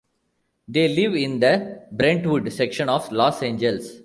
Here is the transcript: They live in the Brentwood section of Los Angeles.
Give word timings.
They 0.67 0.87
live 0.87 1.13
in 1.13 1.39
the 1.41 1.85
Brentwood 1.91 2.51
section 2.51 2.89
of 2.89 3.11
Los 3.11 3.43
Angeles. 3.43 3.99